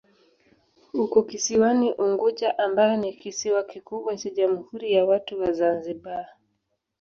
Uko 1.03 1.17
kisiwani 1.29 1.93
Unguja 1.93 2.57
ambayo 2.59 2.97
ni 2.97 3.13
kisiwa 3.13 3.63
kikubwa 3.63 4.17
cha 4.17 4.29
Jamhuri 4.29 4.93
ya 4.93 5.05
Watu 5.05 5.39
wa 5.39 5.51
Zanzibar. 5.53 6.25